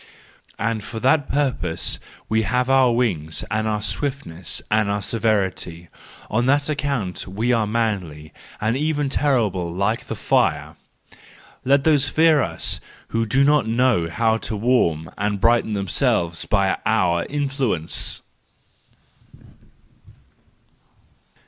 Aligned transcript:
And 0.57 0.83
for 0.83 0.99
that 0.99 1.29
purpose 1.29 1.99
we 2.27 2.41
have 2.41 2.71
our 2.71 2.91
wings 2.91 3.43
and 3.51 3.67
our 3.67 3.83
swiftness 3.83 4.59
and 4.71 4.89
our 4.89 4.99
severity, 4.99 5.89
on 6.27 6.47
that 6.47 6.69
account 6.71 7.27
we 7.27 7.53
are 7.53 7.67
manly, 7.67 8.33
and 8.59 8.75
even 8.75 9.09
terrible 9.09 9.71
like 9.71 10.05
the 10.05 10.15
fire. 10.15 10.75
Let 11.63 11.83
those 11.83 12.09
fear 12.09 12.41
us, 12.41 12.79
who 13.09 13.25
SANCTUS 13.25 13.37
JANUARIUS 13.41 13.65
229 13.67 13.67
do 13.67 13.69
not 13.69 13.77
know 13.77 14.09
how 14.15 14.37
to 14.39 14.55
warm 14.55 15.11
and 15.19 15.39
brighten 15.39 15.73
themselves 15.73 16.45
by 16.47 16.79
our 16.83 17.23
influence! 17.29 18.23